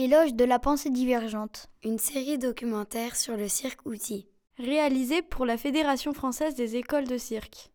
[0.00, 1.66] Éloge de la pensée divergente.
[1.82, 4.28] Une série documentaire sur le cirque outil.
[4.56, 7.72] Réalisée pour la Fédération française des écoles de cirque.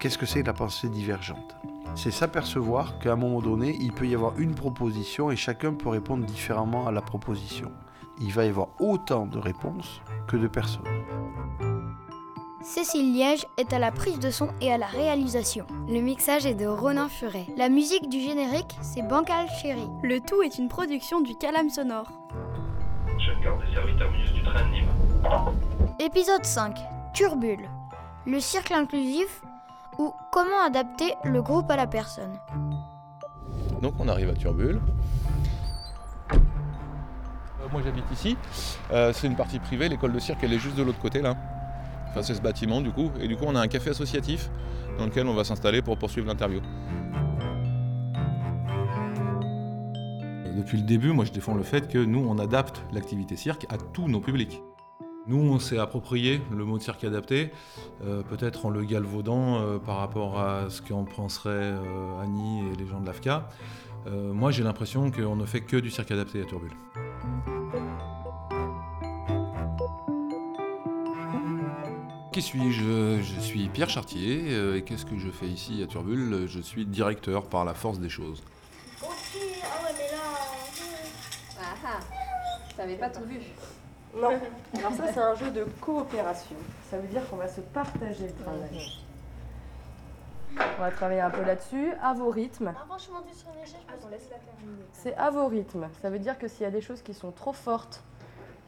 [0.00, 1.56] Qu'est-ce que c'est que la pensée divergente?
[1.94, 5.88] C'est s'apercevoir qu'à un moment donné, il peut y avoir une proposition et chacun peut
[5.88, 7.72] répondre différemment à la proposition.
[8.20, 10.84] Il va y avoir autant de réponses que de personnes.
[12.62, 15.66] Cécile Liège est à la prise de son et à la réalisation.
[15.88, 17.46] Le mixage est de Ronan Furet.
[17.56, 19.88] La musique du générique, c'est Bancal Chéri.
[20.02, 22.10] Le tout est une production du Calam Sonore.
[23.42, 24.88] Terminus du train de Nîmes.
[26.00, 26.76] Épisode 5.
[27.14, 27.66] Turbule.
[28.26, 29.40] Le cirque inclusif
[29.98, 32.38] ou comment adapter le groupe à la personne.
[33.80, 34.82] Donc on arrive à Turbule.
[36.32, 36.36] Euh,
[37.72, 38.36] moi j'habite ici.
[38.92, 39.88] Euh, c'est une partie privée.
[39.88, 41.34] L'école de cirque elle est juste de l'autre côté là.
[42.10, 43.10] Enfin c'est ce bâtiment du coup.
[43.20, 44.50] Et du coup on a un café associatif
[44.98, 46.60] dans lequel on va s'installer pour poursuivre l'interview.
[50.56, 53.78] Depuis le début, moi je défends le fait que nous on adapte l'activité cirque à
[53.78, 54.60] tous nos publics.
[55.26, 57.52] Nous, on s'est approprié le mot de cirque adapté,
[58.04, 62.76] euh, peut-être en le galvaudant euh, par rapport à ce qu'en penseraient euh, Annie et
[62.76, 63.48] les gens de l'AFCA.
[64.06, 66.72] Moi, j'ai l'impression qu'on ne fait que du cirque adapté à Turbule.
[72.32, 73.20] Qui suis-je?
[73.22, 76.86] Je suis Pierre Chartier, euh, et qu'est-ce que je fais ici à Turbule Je suis
[76.86, 78.44] directeur par la force des choses.
[79.02, 80.22] Ok, ah ouais, mais là.
[81.60, 81.98] Ah ah,
[82.76, 83.40] t'avais pas tout vu.
[84.14, 84.38] Non.
[84.78, 86.54] Alors ça, c'est un jeu de coopération.
[86.88, 88.92] Ça veut dire qu'on va se partager le travail.
[90.56, 92.68] On va travailler un peu là-dessus, à vos rythmes.
[92.68, 93.80] Avant, je suis montée sur une échelle.
[93.88, 94.84] Attends, laisse-la terminer.
[94.92, 95.88] C'est à vos rythmes.
[96.00, 98.04] Ça veut dire que s'il y a des choses qui sont trop fortes,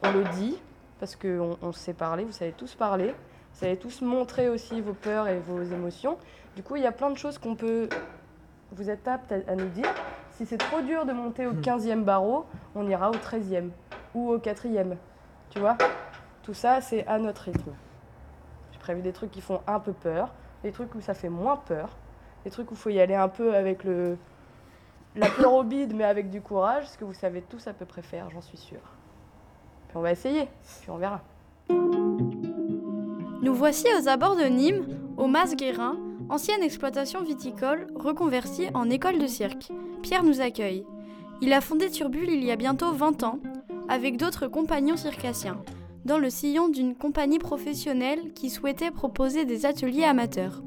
[0.03, 0.57] on le dit,
[0.99, 3.13] parce qu'on on sait parler, vous savez tous parler,
[3.53, 6.17] vous savez tous montrer aussi vos peurs et vos émotions.
[6.55, 7.87] Du coup, il y a plein de choses qu'on peut...
[8.71, 9.93] Vous êtes apte à, à nous dire.
[10.31, 13.69] Si c'est trop dur de monter au 15e barreau, on ira au 13e
[14.15, 14.95] ou au 4e.
[15.51, 15.77] Tu vois?
[16.41, 17.73] Tout ça, c'est à notre rythme.
[18.71, 20.33] J'ai prévu des trucs qui font un peu peur,
[20.63, 21.89] des trucs où ça fait moins peur,
[22.43, 24.17] des trucs où il faut y aller un peu avec le,
[25.15, 27.85] la peur au bide, mais avec du courage, ce que vous savez tous à peu
[27.85, 28.97] près faire, j'en suis sûre.
[29.87, 30.49] Puis on va essayer,
[30.81, 31.21] puis on verra.
[33.43, 34.85] Nous voici aux abords de Nîmes,
[35.17, 35.97] au Mas Guérin,
[36.29, 39.69] ancienne exploitation viticole reconvertie en école de cirque.
[40.01, 40.85] Pierre nous accueille.
[41.41, 43.41] Il a fondé Turbule il y a bientôt 20 ans,
[43.89, 45.57] avec d'autres compagnons circassiens,
[46.05, 50.63] dans le sillon d'une compagnie professionnelle qui souhaitait proposer des ateliers amateurs.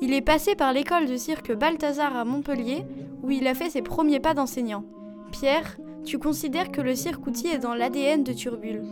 [0.00, 2.84] Il est passé par l'école de cirque Balthazar à Montpellier,
[3.24, 4.84] où il a fait ses premiers pas d'enseignant.
[5.32, 8.84] Pierre, tu considères que le cirque outil est dans l'ADN de Turbule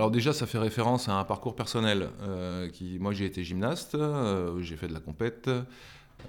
[0.00, 2.08] Alors déjà, ça fait référence à un parcours personnel.
[2.22, 5.46] euh, moi, j'ai été gymnaste, euh, j'ai fait de la compète.
[5.48, 5.60] euh,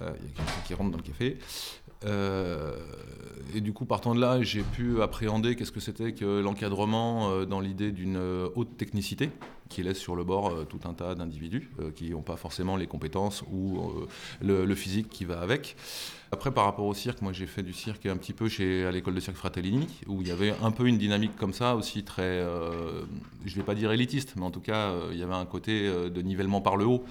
[0.01, 1.37] Il y a quelqu'un qui rentre dans le café.
[2.05, 2.75] Euh,
[3.53, 7.45] et du coup, partant de là, j'ai pu appréhender qu'est-ce que c'était que l'encadrement euh,
[7.45, 9.29] dans l'idée d'une euh, haute technicité
[9.69, 13.41] qui laisse sur le bord tout un tas d'individus qui n'ont pas forcément les compétences
[13.53, 13.79] ou
[14.41, 15.77] le, physique qui va avec.
[16.33, 18.91] Après, par rapport au cirque, moi j'ai fait du cirque un petit peu chez, à
[18.91, 22.03] l'école de cirque Fratellini, où il y avait un peu une dynamique comme ça, aussi
[22.03, 22.41] très,
[23.45, 25.89] je ne vais pas dire élitiste, mais en tout cas, il y avait un côté
[25.89, 27.05] de nivellement par le haut.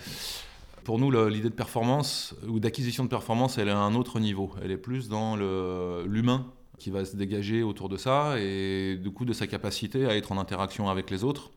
[0.84, 4.52] Pour nous, l'idée de performance ou d'acquisition de performance, elle est à un autre niveau.
[4.62, 6.46] Elle est plus dans l'humain
[6.78, 10.32] qui va se dégager autour de ça et du coup de sa capacité à être
[10.32, 11.50] en interaction avec les autres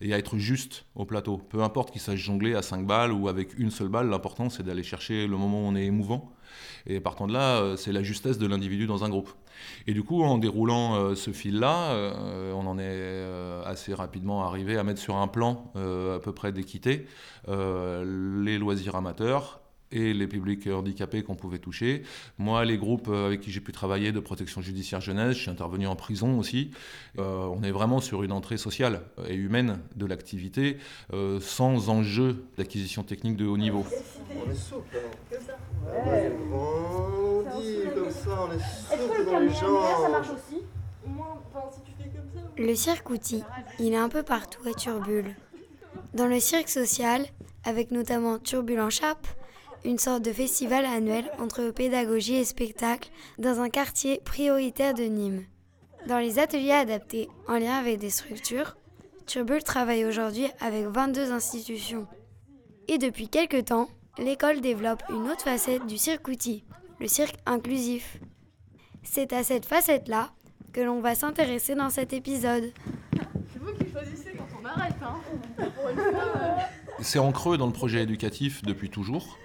[0.00, 1.38] et à être juste au plateau.
[1.38, 4.62] Peu importe qu'il sache jongler à 5 balles ou avec une seule balle, l'important c'est
[4.62, 6.32] d'aller chercher le moment où on est émouvant.
[6.86, 9.30] Et partant de là, euh, c'est la justesse de l'individu dans un groupe.
[9.86, 14.78] Et du coup, en déroulant euh, ce fil-là, euh, on en est assez rapidement arrivé
[14.78, 17.06] à mettre sur un plan à peu près d'équité
[17.48, 19.60] les loisirs amateurs
[19.92, 22.02] et les publics handicapés qu'on pouvait toucher.
[22.38, 25.50] Moi, les groupes euh, avec qui j'ai pu travailler de protection judiciaire jeunesse, je suis
[25.50, 26.70] intervenu en prison aussi.
[27.18, 30.78] Euh, on est vraiment sur une entrée sociale et humaine de l'activité
[31.12, 33.84] euh, sans enjeu d'acquisition technique de haut niveau.
[34.34, 35.36] On est souple, hein.
[36.06, 36.32] Ouais.
[36.52, 39.80] On dit comme ça, on est souple dans les gens.
[40.32, 40.62] aussi
[41.06, 42.48] Moi, enfin, si tu fais comme ça.
[42.56, 43.42] Le cirque outil,
[43.78, 45.34] il est un peu partout à Turbule.
[46.14, 47.26] Dans le cirque social,
[47.64, 49.26] avec notamment Turbule en Chape,
[49.84, 55.44] une sorte de festival annuel entre pédagogie et spectacle dans un quartier prioritaire de Nîmes.
[56.06, 58.76] Dans les ateliers adaptés en lien avec des structures,
[59.26, 62.06] Turbule travaille aujourd'hui avec 22 institutions.
[62.88, 63.88] Et depuis quelques temps,
[64.18, 66.64] l'école développe une autre facette du cirque outil,
[66.98, 68.18] le cirque inclusif.
[69.02, 70.30] C'est à cette facette-là
[70.72, 72.72] que l'on va s'intéresser dans cet épisode.
[73.52, 75.20] C'est vous qui choisissez quand on arrête, hein
[77.00, 79.38] C'est en creux dans le projet éducatif depuis toujours.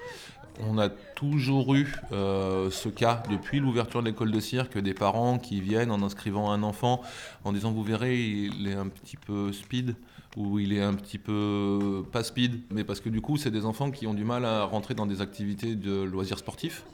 [0.59, 5.37] On a toujours eu euh, ce cas depuis l'ouverture de l'école de cirque, des parents
[5.37, 7.01] qui viennent en inscrivant un enfant
[7.43, 9.95] en disant vous verrez il est un petit peu speed
[10.37, 13.65] ou il est un petit peu pas speed, mais parce que du coup c'est des
[13.65, 16.85] enfants qui ont du mal à rentrer dans des activités de loisirs sportifs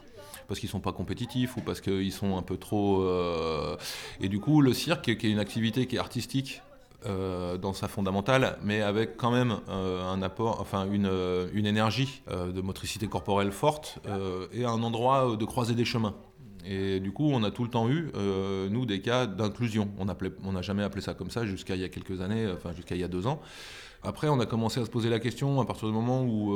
[0.48, 3.02] parce qu'ils sont pas compétitifs ou parce qu'ils sont un peu trop...
[3.02, 3.76] euh,
[4.20, 6.62] Et du coup le cirque qui est une activité qui est artistique
[7.06, 11.66] euh, dans sa fondamentale, mais avec quand même euh, un apport, enfin une, euh, une
[11.66, 13.98] énergie de motricité corporelle forte
[14.52, 16.14] et un endroit de croiser des chemins.
[16.64, 18.12] Et du coup, on a tout le temps eu,
[18.70, 19.90] nous, des cas d'inclusion.
[19.98, 22.46] On appelait- on n'a jamais appelé ça comme ça jusqu'à il y a quelques années,
[22.54, 23.40] enfin jusqu'à il y a deux ans.
[24.04, 26.54] Après, on a commencé à se poser la question à partir du moment où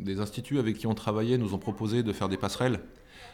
[0.00, 2.80] des instituts avec qui on travaillait nous ont proposé de faire des passerelles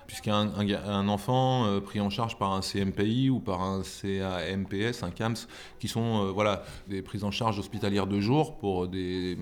[0.06, 5.11] puisqu'un un, enfant euh, pris en charge par un CMPI ou par un CAMPS, un
[5.11, 5.37] CAMS,
[5.79, 9.37] qui sont euh, voilà, des prises en charge hospitalières de jour pour des,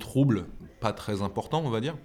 [0.00, 0.46] troubles
[0.80, 1.96] pas très importants, on va dire.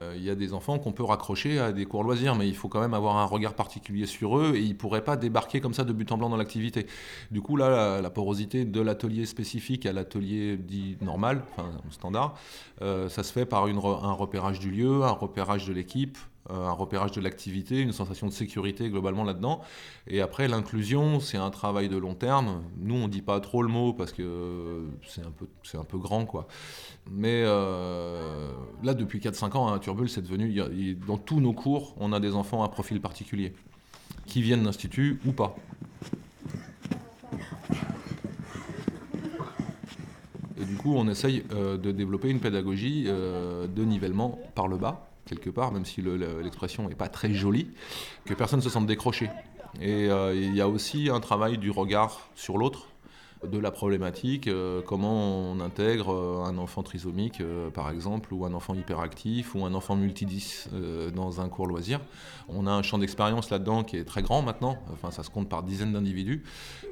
[0.00, 2.54] Euh, Il y a des enfants qu'on peut raccrocher à des cours loisirs, mais il
[2.54, 5.60] faut quand même avoir un regard particulier sur eux et ils ne pourraient pas débarquer
[5.60, 6.86] comme ça de but en blanc dans l'activité.
[7.32, 12.36] Du coup, là, la, porosité de l'atelier spécifique à l'atelier dit normal, enfin standard,
[12.80, 16.16] ça se fait par un repérage du lieu, un repérage de l'équipe,
[16.50, 19.60] un repérage de l'activité, une sensation de sécurité globalement là-dedans.
[20.06, 22.62] Et après, l'inclusion, c'est un travail de long terme.
[22.78, 25.22] Nous, on dit pas trop le mot parce que euh, c'est
[25.76, 26.46] un peu, grand, quoi.
[27.10, 28.50] Mais euh,
[28.82, 30.62] là, depuis 4-5 ans, à Turbule, c'est devenu,
[31.06, 33.52] dans tous nos cours, on a des enfants à profil particulier,
[34.26, 35.56] qui viennent d'instituts ou pas.
[40.60, 44.76] Et du coup, on essaye euh, de développer une pédagogie euh, de nivellement par le
[44.76, 47.68] bas, quelque part, même si le- le- l'expression n'est pas très jolie,
[48.24, 49.30] que personne ne se sente décroché.
[49.80, 52.86] Et euh, il y a aussi un travail du regard sur l'autre,
[53.46, 58.44] de la problématique, euh, comment on intègre euh, un enfant trisomique, euh, par exemple, ou
[58.44, 62.00] un enfant hyperactif, ou un enfant multidis euh, dans un cours loisir.
[62.48, 65.48] On a un champ d'expérience là-dedans qui est très grand maintenant, enfin ça se compte
[65.48, 66.42] par dizaines d'individus.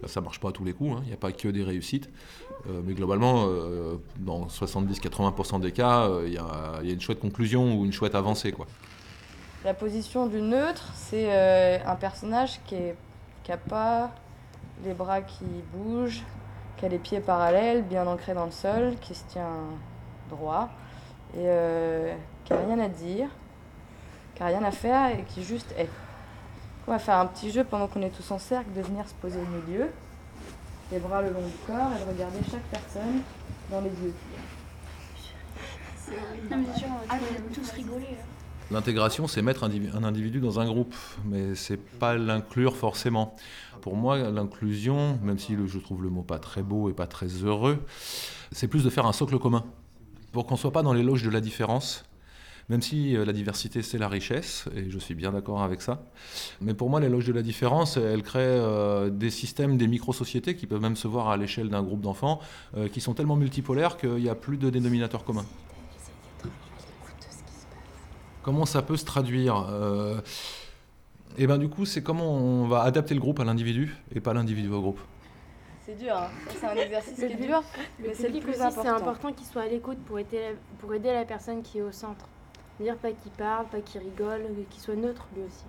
[0.06, 1.00] Ça marche pas à tous les coups, hein.
[1.02, 2.10] il n'y a pas que des réussites.
[2.84, 3.46] Mais globalement,
[4.18, 8.50] dans 70-80% des cas, il y, a- une chouette conclusion ou une chouette avancée.
[8.52, 8.66] Quoi.
[9.64, 11.32] La position du neutre, c'est
[11.84, 12.76] un personnage qui
[13.48, 14.10] n'a pas
[14.84, 16.22] les bras qui bougent,
[16.76, 19.54] qui a les pieds parallèles, bien ancrés dans le sol, qui se tient
[20.30, 20.68] droit
[21.34, 22.14] et euh,
[22.44, 23.28] qui n'a rien à dire,
[24.34, 25.88] qui n'a rien à faire et qui juste est.
[26.86, 29.14] On va faire un petit jeu pendant qu'on est tous en cercle, de venir se
[29.14, 29.90] poser au milieu,
[30.92, 33.22] les bras le long du corps et de regarder chaque personne
[33.70, 34.14] dans les yeux.
[36.50, 37.18] Non, mais c'est sûr, on va
[37.52, 38.10] tous rigoler.
[38.12, 38.35] là.
[38.72, 43.36] L'intégration, c'est mettre un individu- dans un groupe, mais c'est pas l'inclure forcément.
[43.80, 47.28] Pour moi, l'inclusion, même si je trouve le mot pas très beau et pas très
[47.28, 47.78] heureux,
[48.50, 49.64] c'est plus de faire un socle commun.
[50.32, 52.04] Pour qu'on soit pas dans l'éloge de la différence,
[52.68, 56.02] même si euh, la diversité c'est la richesse, et je suis bien d'accord avec ça.
[56.60, 60.66] Mais pour moi, l'éloge de la différence, elle crée euh, des systèmes, des micro-sociétés qui
[60.66, 62.40] peuvent même se voir à l'échelle d'un groupe d'enfants,
[62.76, 65.44] euh, qui sont tellement multipolaires qu'il n'y a plus de dénominateur commun.
[68.46, 70.20] Comment ça peut se traduire Euh,
[71.36, 74.32] Et ben du coup, c'est comment on va adapter le groupe à l'individu et pas
[74.32, 75.00] l'individu au groupe.
[75.84, 76.28] C'est dur, hein.
[76.58, 77.60] C'est un exercice qui est dur,
[78.00, 78.82] Le mais c'est le public plus aussi, important.
[78.82, 80.48] c'est important qu'il soit à l'écoute pour aider, la,
[80.78, 82.26] pour aider la personne qui est au centre.
[82.80, 85.64] Dire pas qu'il parle, pas qu'il rigole, qu'il soit neutre lui aussi.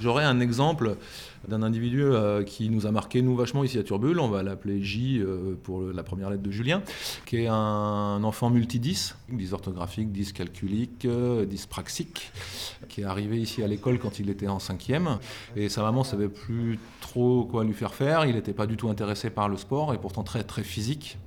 [0.00, 0.96] J'aurais un exemple
[1.46, 4.18] d'un individu euh, qui nous a marqué, nous, vachement ici à Turbule.
[4.18, 6.82] On va l'appeler J euh, pour la première lettre de Julien,
[7.26, 12.32] qui est un enfant multidis, dysorthographique, dyscalculique, euh, dyspraxique,
[12.88, 15.18] qui est arrivé ici à l'école quand il était en cinquième.
[15.54, 18.24] Et sa maman savait plus trop quoi lui faire faire.
[18.24, 21.18] Il n'était pas du tout intéressé par le sport et pourtant très, très physique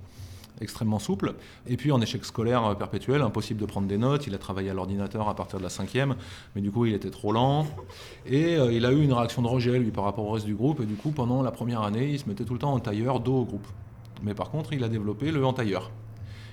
[0.62, 1.34] extrêmement souple.
[1.68, 4.28] Et puis en échec scolaire euh, perpétuel, impossible de prendre des notes.
[4.28, 6.16] Il a travaillé à l'ordinateur à partir de la cinquième,
[6.56, 7.68] mais du coup il était trop lent.
[8.26, 10.56] Et euh, il a eu une réaction de rejet lui par rapport au reste du
[10.56, 10.80] groupe.
[10.82, 13.20] Et du coup pendant la première année, il se mettait tout le temps en tailleur
[13.20, 13.68] dos au groupe.
[14.22, 15.92] Mais par contre, il a développé le en tailleur.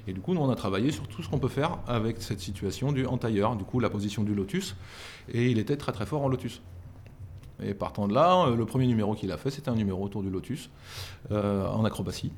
[0.09, 2.41] Et du coup, nous, on a travaillé sur tout ce qu'on peut faire avec cette
[2.41, 4.75] situation du en tailleur, du coup, la position du lotus.
[5.33, 6.63] Et il était très très fort en lotus.
[7.63, 10.23] Et partant de là, euh, le premier numéro qu'il a fait, c'était un numéro autour
[10.23, 10.71] du lotus,
[11.31, 12.33] en acrobatie.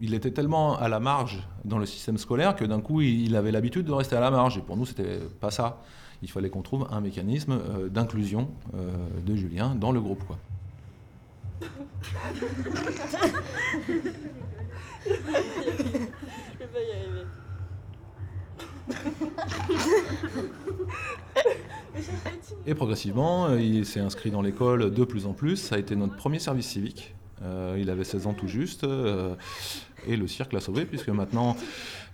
[0.00, 3.50] Il était tellement à la marge dans le système scolaire que d'un coup, il avait
[3.50, 4.58] l'habitude de rester à la marge.
[4.58, 5.82] Et pour nous, c'était pas ça.
[6.22, 8.90] Il fallait qu'on trouve un mécanisme euh, d'inclusion euh,
[9.24, 10.24] de Julien dans le groupe.
[10.26, 10.38] Quoi.
[11.60, 11.66] Je
[16.58, 17.24] vais pas y arriver.
[22.66, 25.56] Et progressivement, euh, il s'est inscrit dans l'école de plus en plus.
[25.56, 27.14] Ça a été notre premier service civique.
[27.42, 28.84] Euh, il avait 16 ans tout juste.
[28.84, 29.34] euh,
[30.06, 31.56] et le cirque l'a sauvé, puisque maintenant,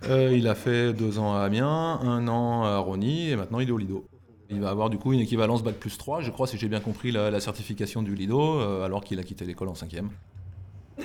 [0.09, 3.69] euh, il a fait deux ans à Amiens, un an à Rony, et maintenant il
[3.69, 4.05] est au Lido.
[4.49, 6.79] Il va avoir du coup une équivalence Bac plus 3, je crois, si j'ai bien
[6.79, 10.09] compris la, la certification du Lido, euh, alors qu'il a quitté l'école en cinquième.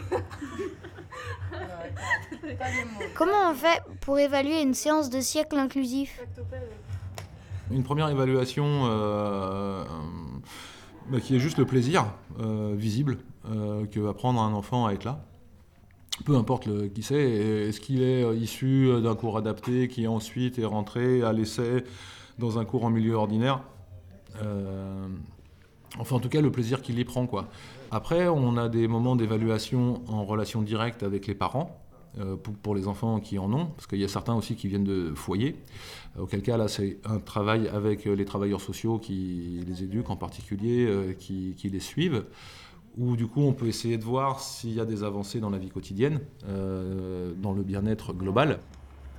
[3.14, 6.20] Comment on fait pour évaluer une séance de siècle inclusif?
[7.70, 9.84] Une première évaluation euh, euh,
[11.10, 12.06] bah, qui est juste le plaisir
[12.40, 13.18] euh, visible
[13.90, 15.24] que va prendre un enfant à être là.
[16.24, 20.64] Peu importe qui c'est, est-ce qu'il est euh, issu d'un cours adapté qui ensuite est
[20.64, 21.84] rentré à l'essai
[22.38, 23.62] dans un cours en milieu ordinaire.
[24.42, 25.06] Euh,
[25.98, 27.26] enfin, en tout cas, le plaisir qu'il y prend.
[27.26, 27.48] Quoi.
[27.90, 31.80] Après, on a des moments d'évaluation en relation directe avec les parents.
[32.20, 34.84] euh, pour, les enfants qui en ont, parce qu'il y a certains aussi qui viennent
[34.84, 35.56] de foyers,
[36.16, 40.10] euh, auquel cas là c'est un travail avec euh, les travailleurs sociaux qui les éduquent
[40.10, 42.24] en particulier, euh, qui les suivent,
[42.98, 45.58] où du coup on peut essayer de voir s'il y a des avancées dans la
[45.58, 48.58] vie quotidienne, euh, dans le bien-être global.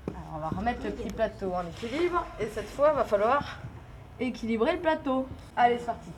[0.08, 2.26] Alors, on va remettre le petit plateau en équilibre.
[2.40, 3.60] Et cette fois, va falloir
[4.20, 5.28] équilibrer le plateau.
[5.56, 6.10] Allez, c'est parti.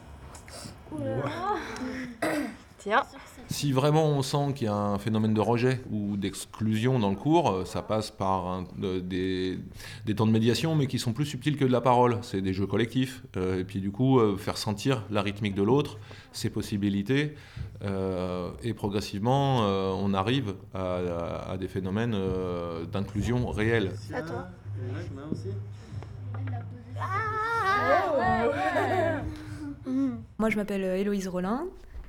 [2.81, 3.03] Tiens.
[3.47, 7.15] Si vraiment on sent qu'il y a un phénomène de rejet ou d'exclusion dans le
[7.15, 9.59] cours, euh, ça passe par un- de- des,
[10.05, 12.17] des temps de médiation, mais qui sont plus subtils que de la parole.
[12.21, 13.21] C'est des jeux collectifs.
[13.37, 15.99] Euh, et puis du coup, euh, faire sentir la rythmique de l'autre,
[16.31, 17.35] ses possibilités.
[17.83, 23.91] euh, et progressivement, euh, on arrive à, à- à des phénomènes euh, d'inclusion réelle.
[24.13, 24.47] À toi.
[30.37, 31.65] Moi, je m'appelle euh, Héloïse Rollin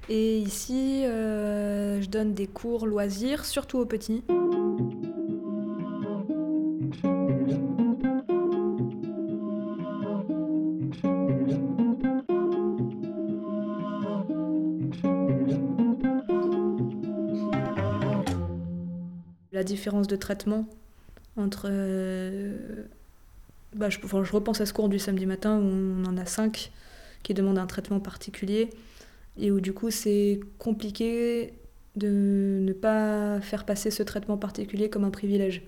[0.08, 4.22] et ici, euh, je donne des cours loisirs, surtout aux petits.
[19.52, 20.66] La différence de traitement
[21.36, 21.68] entre...
[21.70, 22.84] euh,
[23.74, 26.72] bah, je, je repense à ce cours du samedi matin où on en a cinq
[27.22, 28.70] qui demandent un traitement particulier
[29.38, 31.54] et où du coup c'est compliqué
[31.96, 35.62] de ne pas faire passer ce traitement particulier comme un privilège.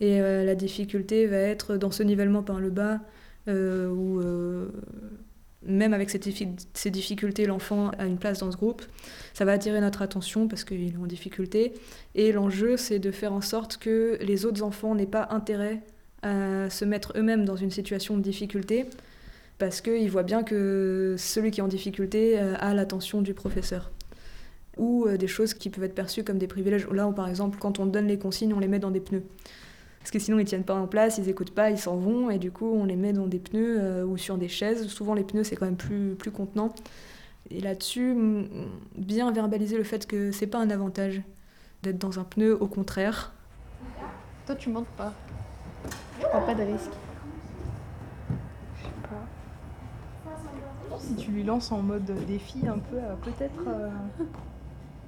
[0.00, 3.00] Et euh, la difficulté va être dans ce nivellement par le bas
[3.48, 4.68] euh, où euh,
[5.62, 8.82] même avec ces, diffi- ces difficultés, l'enfant a une place dans ce groupe.
[9.34, 11.74] Ça va attirer notre attention parce qu'il est en difficulté.
[12.14, 15.82] Et l'enjeu, c'est de faire en sorte que les autres enfants n'aient pas intérêt
[16.22, 18.86] à se mettre eux-mêmes dans une situation de difficulté
[19.60, 23.90] parce qu'ils voient bien que celui qui est en difficulté euh, a l'attention du professeur.
[24.78, 26.88] Ou euh, des choses qui peuvent être perçues comme des privilèges.
[26.88, 29.22] Là, on- par exemple, quand on donne les consignes, on les met dans des pneus.
[30.00, 32.38] Parce que sinon, ils tiennent pas en place, ils écoutent pas, ils s'en vont, et
[32.38, 34.86] du coup, on les met dans des pneus euh, ou sur des chaises.
[34.86, 36.72] Souvent, les pneus, c'est quand même plus, contenant.
[37.50, 38.16] Et là-dessus,
[38.96, 41.20] bien verbaliser le fait que c'est pas un avantage
[41.82, 43.32] d'être dans un pneu, au contraire.
[44.46, 45.12] Toi, tu montes pas.
[46.18, 46.92] Je prends pas de risque.
[48.78, 49.26] Je sais pas.
[51.00, 53.64] Si tu lui lances en mode défi un peu, euh, peut-être.
[53.66, 53.88] euh,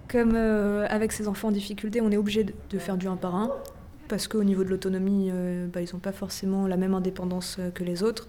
[0.08, 3.34] Comme euh, avec ces enfants en difficulté, on est obligé de, faire du un par
[3.34, 3.50] un,
[4.08, 5.30] parce qu'au niveau de l'autonomie,
[5.72, 8.28] bah, ils n'ont pas forcément la même indépendance que les autres.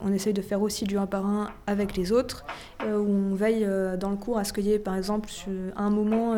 [0.00, 2.46] On essaye de faire aussi du un par un avec les autres,
[2.84, 5.28] où on veille dans le cours à ce qu'il y ait par exemple
[5.76, 6.34] un moment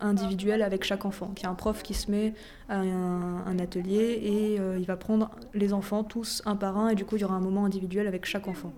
[0.00, 2.34] individuel avec chaque enfant, qu'il y a un prof qui se met
[2.68, 7.04] à un, atelier et il va prendre les enfants tous un par un, et du
[7.04, 8.72] coup il y aura un moment individuel avec chaque enfant,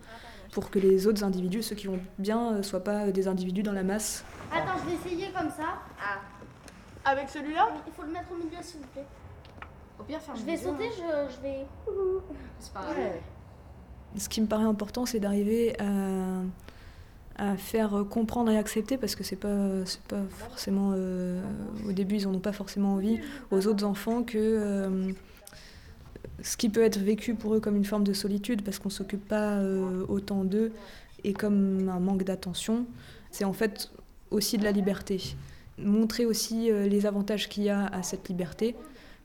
[0.53, 3.73] pour que les autres individus, ceux qui vont bien, ne soient pas des individus dans
[3.73, 4.25] la masse.
[4.53, 5.79] Attends, je vais essayer comme ça.
[6.01, 6.19] Ah.
[7.11, 9.07] Avec celui-là Il faut le mettre au milieu, s'il vous plaît.
[9.99, 11.67] Au pire, faire Je vais sauter, je, je vais.
[12.59, 13.21] C'est pas Ouais.
[14.19, 16.43] Ce qui me paraît important, c'est d'arriver à,
[17.53, 20.91] à faire comprendre et accepter, parce que c'est pas, c'est pas forcément.
[20.95, 21.41] euh,
[21.89, 23.21] au début, ils n'en ont pas forcément envie,
[23.53, 24.37] aux autres enfants que.
[24.39, 25.13] euh,
[26.43, 29.27] ce qui peut être vécu pour eux comme une forme de solitude, parce qu'on s'occupe
[29.27, 30.73] pas euh, autant d'eux,
[31.25, 32.87] et comme un manque d'attention,
[33.31, 33.91] c'est en fait
[34.31, 35.35] aussi de la liberté.
[35.79, 38.75] Montrer aussi euh, les avantages qu'il y a à cette liberté,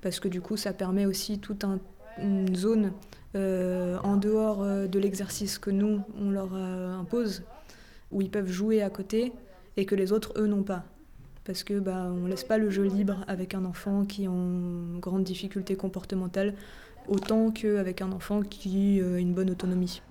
[0.01, 1.79] parce que du coup, ça permet aussi toute un-
[2.21, 2.91] une zone
[3.35, 7.43] euh, en dehors de l'exercice que nous, on leur impose,
[8.11, 9.33] où ils peuvent jouer à côté
[9.75, 10.85] et que les autres, eux, n'ont pas.
[11.43, 14.97] Parce que bah, on laisse pas le jeu libre avec un enfant qui est en
[14.99, 16.53] grande difficulté comportementale,
[17.07, 20.01] autant qu'avec un enfant qui euh, a une bonne autonomie.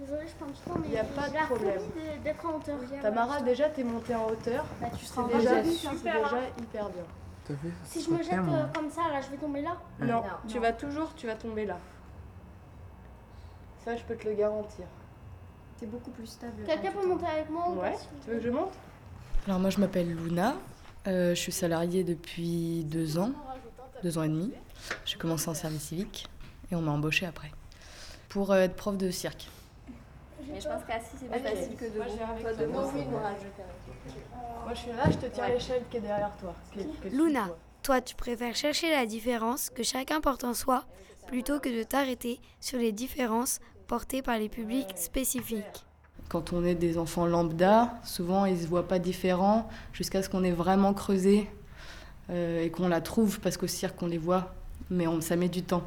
[0.00, 1.74] Désolée, je prends du temps, mais Y a pas de problème.
[1.76, 2.78] promis de- d'être en hauteur.
[3.02, 4.64] Tamara, déjà, t'es montée en hauteur.
[4.80, 5.64] Bah, tu seras en déjà, hauteur.
[5.64, 7.56] c'est déjà hyper bien.
[7.84, 9.76] Si je me jette euh, comme ça, là, je vais tomber là.
[10.00, 11.78] Non, tu vas toujours, tu vas tomber là.
[13.84, 14.84] Ça, je peux te le garantir.
[15.78, 16.52] T'es beaucoup plus stable.
[16.64, 18.70] Quelqu'un peut monter avec moi ou Ouais, tu veux que je monte?
[19.48, 20.54] Alors moi je m'appelle Luna,
[21.08, 23.32] euh, je suis salariée depuis deux ans,
[24.04, 24.52] deux ans et demi.
[25.04, 26.28] J'ai commencé en service civique
[26.72, 27.52] et on m'a embauchée après
[28.28, 29.48] pour euh, être prof de cirque.
[30.48, 32.40] Mais je pense qu'assis c'est plus facile que debout.
[32.40, 33.36] Toi de debout, oui, courage.
[34.64, 36.54] Moi je suis là, je te tiens l'échelle qui est derrière toi.
[37.10, 37.48] Luna,
[37.82, 40.84] toi tu préfères chercher la différence que chacun porte en soi
[41.26, 45.84] plutôt que de t'arrêter sur les différences portées par les publics spécifiques.
[46.28, 50.30] Quand on est des enfants lambda, souvent ils ne se voient pas différents jusqu'à ce
[50.30, 51.48] qu'on ait vraiment creusé
[52.30, 54.54] euh, et qu'on la trouve parce qu'au cirque on les voit,
[54.90, 55.84] mais on, ça met du temps.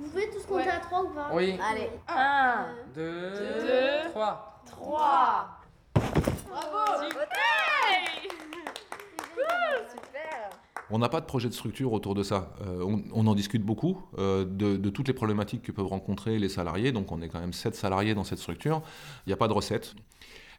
[0.00, 1.58] Vous pouvez tous compter à 3 ou pas Oui.
[1.62, 1.90] Allez.
[2.08, 4.62] 1, 2, 3.
[4.66, 5.48] 3.
[6.48, 6.76] Bravo
[10.92, 12.52] On n'a pas de projet de structure autour de ça.
[12.62, 16.38] Euh, on, on, en discute beaucoup euh, de, de, toutes les problématiques que peuvent rencontrer
[16.38, 16.92] les salariés.
[16.92, 18.82] Donc on est quand même 7 salariés dans cette structure.
[19.26, 19.94] Il n'y a pas de recette.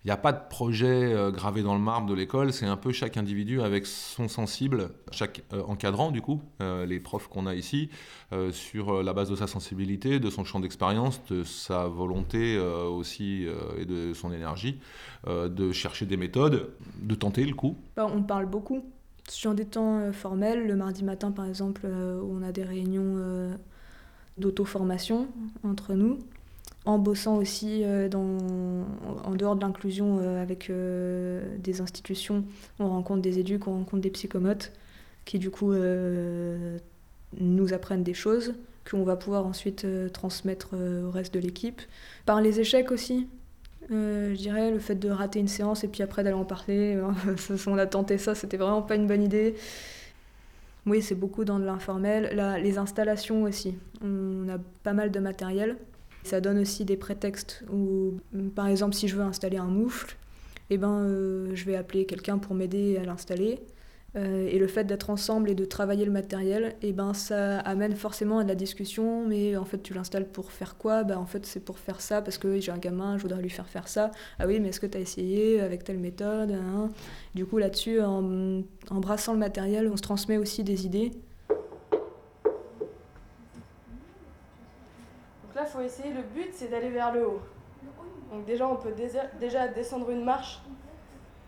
[0.04, 2.76] Il n'y a pas de projet euh, gravé dans le marbre de l'école, c'est un
[2.78, 7.46] peu chaque individu avec son sensible, chaque euh, encadrant du coup, euh, les profs qu'on
[7.46, 7.90] a ici,
[8.52, 13.46] sur la base de sa sensibilité, de son champ d'expérience, de sa volonté aussi
[13.78, 14.80] et de son énergie,
[15.28, 16.70] de chercher des méthodes,
[17.02, 17.76] de tenter le coup.
[17.98, 18.86] Bah, on parle beaucoup
[19.28, 23.52] sur des temps formels, le mardi matin par exemple, où on a des réunions
[24.38, 25.28] d'auto-formation
[25.64, 26.18] entre nous
[26.86, 28.38] en bossant aussi euh, dans,
[29.24, 32.44] en dehors de l'inclusion euh, avec euh, des institutions.
[32.80, 34.72] On rencontre des éduques, on rencontre des psychomotes
[35.26, 35.72] qui du coup
[37.40, 38.56] nous apprennent des choses
[38.90, 41.80] qu'on va pouvoir ensuite transmettre au reste de l'équipe.
[42.26, 43.28] Par les échecs aussi,
[43.92, 47.00] je dirais, le fait de rater une séance et puis après d'aller en parler,
[47.68, 49.54] on a tenté ça, c'était vraiment pas une bonne idée.
[50.88, 52.60] Oui, c'est beaucoup dans de l'informel.
[52.64, 53.78] Les installations aussi.
[54.04, 55.78] On a pas mal de matériel.
[56.24, 58.20] Ça donne aussi des prétextes où,
[58.56, 60.16] par exemple, si je veux installer un moufle,
[60.70, 63.60] eh ben, euh, je vais appeler quelqu'un pour m'aider à l'installer.
[64.18, 67.96] Euh, et le fait d'être ensemble et de travailler le matériel, eh ben, ça amène
[67.96, 69.26] forcément à de la discussion.
[69.26, 71.04] Mais en fait, tu l'installes pour faire quoi?
[71.04, 73.50] Bah, En fait, c'est pour faire ça parce que j'ai un gamin, je voudrais lui
[73.50, 74.12] faire faire ça.
[74.38, 76.52] Ah oui, mais est-ce que tu as essayé avec telle méthode?
[76.52, 76.90] Hein?
[77.36, 81.12] Du coup, là-dessus, en, en brassant le matériel, on se transmet aussi des idées.
[85.56, 87.42] là, il faut essayer, le but, c'est d'aller vers le haut.
[88.32, 88.94] Donc déjà, on peut
[89.40, 90.60] déjà descendre une marche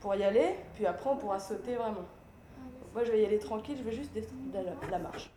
[0.01, 2.05] pour y aller, puis après, on pourra sauter vraiment.
[2.93, 4.41] moi, je vais y aller tranquille, je vais juste descendre
[4.91, 5.29] la, marche.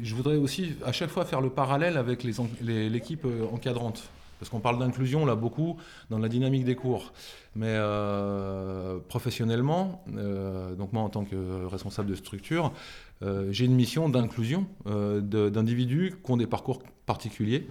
[0.00, 4.08] Je voudrais aussi à chaque fois faire le parallèle avec l'équipe euh, encadrante.
[4.38, 5.78] Parce qu'on parle d'inclusion là beaucoup
[6.10, 7.12] dans la dynamique des cours.
[7.54, 12.72] Mais euh, professionnellement, euh, donc moi en tant que responsable de structure,
[13.22, 17.68] j'ai une mission d'inclusion d'individus qui ont des parcours particuliers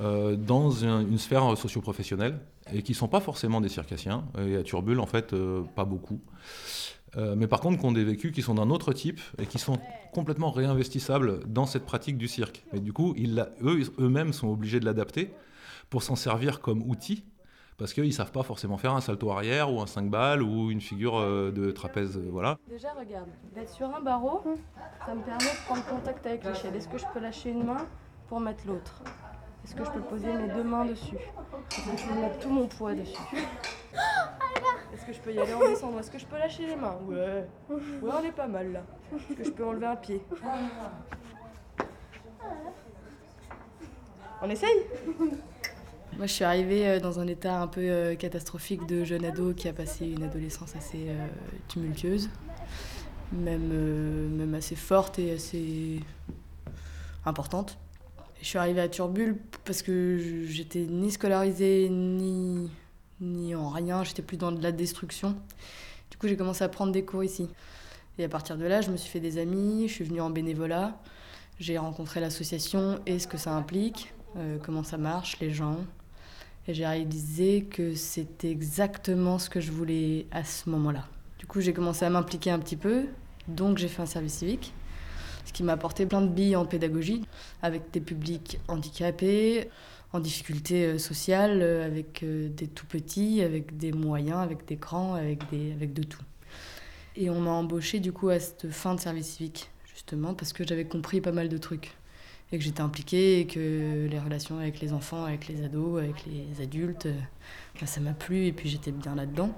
[0.00, 2.38] dans une sphère socio-professionnelle
[2.72, 4.24] et qui ne sont pas forcément des circassiens.
[4.38, 5.34] Et à Turbule, en fait,
[5.74, 6.20] pas beaucoup.
[7.16, 9.78] mais par contre, qui ont des vécus qui sont d'un autre type et qui sont
[10.12, 12.64] complètement réinvestissables dans cette pratique du cirque.
[12.72, 15.30] Et du coup, ils, eux, eux-mêmes sont obligés de l'adapter
[15.90, 17.24] pour s'en servir comme outil,
[17.76, 20.70] parce qu'ils ne savent pas forcément faire un salto arrière ou un 5 balles ou
[20.70, 22.16] une figure euh, de trapèze.
[22.16, 22.58] Euh, voilà.
[22.68, 24.42] Déjà, regarde, d'être sur un barreau,
[25.04, 26.76] ça me permet de prendre contact avec l'échelle.
[26.76, 27.86] Est-ce que je peux lâcher une main
[28.28, 29.02] pour mettre l'autre?
[29.64, 31.16] Est-ce que je peux poser mes deux mains dessus?
[31.16, 33.16] Est-ce que je peux mettre tout mon poids dessus?
[34.92, 35.98] Est-ce que je peux y aller en descendant?
[35.98, 36.98] Est-ce que je peux lâcher les mains?
[37.08, 37.48] Ouais.
[37.70, 38.82] Ouais, on est pas mal là.
[39.12, 40.22] Est-ce que je peux enlever un pied?
[44.42, 44.86] On essaye?
[46.16, 49.52] Moi, je suis arrivée euh, dans un état un peu euh, catastrophique de jeune ado
[49.52, 51.26] qui a passé une adolescence assez euh,
[51.68, 52.28] tumultueuse,
[53.32, 53.66] même,
[54.36, 56.00] même assez forte et assez
[57.24, 57.78] importante.
[58.40, 62.70] Je suis arrivée à Turbule parce que j'étais ni scolarisée ni,
[63.20, 65.34] ni en rien, j'étais plus dans de la destruction.
[66.10, 67.48] Du coup, j'ai commencé à prendre des cours ici.
[68.18, 70.30] Et à partir de là, je me suis fait des amis, je suis venue en
[70.30, 70.96] bénévolat,
[71.58, 74.12] j'ai rencontré l'association et ce que ça implique,
[74.62, 75.78] comment ça marche, les gens,
[76.66, 81.06] et j'ai réalisé que c'était exactement ce que je voulais à ce moment-là.
[81.38, 83.04] Du coup, j'ai commencé à m'impliquer un petit peu,
[83.48, 84.72] donc j'ai fait un service civique,
[85.44, 87.22] ce qui m'a apporté plein de billes en pédagogie,
[87.62, 89.68] avec des publics handicapés,
[90.12, 94.76] en difficulté euh, sociale, euh, avec euh, des tout petits, avec des moyens, avec des
[94.76, 96.22] grands, avec, des, avec de tout.
[97.16, 100.66] Et on m'a embauché du coup à cette fin de service civique, justement, parce que
[100.66, 101.94] j'avais compris pas mal de trucs
[102.54, 106.24] et que j'étais impliquée et que les relations avec les enfants, avec les ados, avec
[106.26, 109.50] les adultes, euh, ça m'a plu et puis j'étais bien là-dedans.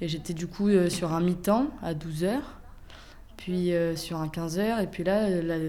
[0.00, 2.58] Et j'étais du coup euh, sur un mi-temps à 12 heures,
[3.36, 5.28] puis euh, sur un 15 heures, et puis là,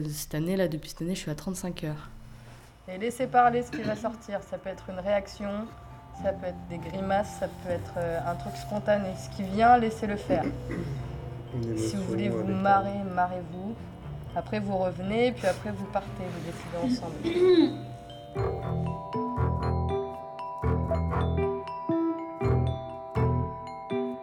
[0.09, 2.09] cette année, là, depuis cette année, je suis à 35 heures.
[2.87, 4.39] Et laissez parler ce qui va sortir.
[4.49, 5.67] Ça peut être une réaction,
[6.23, 9.09] Ça peut être des grimaces, ça peut être un truc spontané.
[9.17, 10.45] Ce qui vient, laissez-le faire.
[11.75, 13.75] Si vous voulez vous marrer, marrez-vous.
[14.37, 17.15] Après, vous revenez, puis après, vous partez, vous décidez ensemble.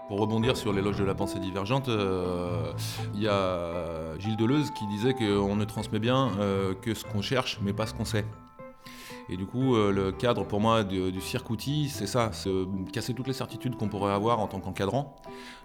[0.06, 2.72] Pour rebondir sur l'éloge de la pensée divergente, euh,
[3.14, 7.20] il y a Gilles Deleuze qui disait qu'on ne transmet bien euh, que ce qu'on
[7.20, 8.24] cherche, mais pas ce qu'on sait.
[9.28, 12.50] Et du coup, euh, le cadre pour moi du, du cirque-outil, c'est ça, c'est
[12.92, 15.16] casser toutes les certitudes qu'on pourrait avoir en tant qu'encadrant,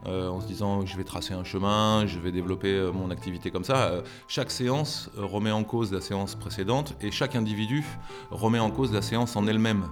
[0.06, 3.52] euh, en se disant je vais tracer un chemin, je vais développer euh, mon activité
[3.52, 4.02] comme ça.
[4.28, 7.86] Chaque séance remet en cause la séance précédente et chaque individu
[8.32, 9.90] remet en cause la séance en elle-même.